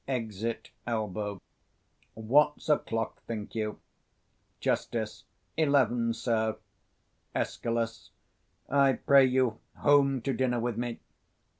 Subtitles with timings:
[0.07, 1.39] [Exit Elbow.
[2.15, 3.79] What's o'clock, think you?
[4.59, 4.95] Just.
[5.57, 6.57] Eleven, sir.
[7.35, 8.09] Escal.
[8.67, 11.01] I pray you home to dinner with me.